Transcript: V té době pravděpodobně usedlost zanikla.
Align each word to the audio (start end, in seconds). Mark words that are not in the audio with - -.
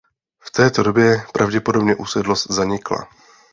V 0.39 0.51
té 0.51 0.69
době 0.83 1.23
pravděpodobně 1.33 1.95
usedlost 1.95 2.51
zanikla. 2.51 3.07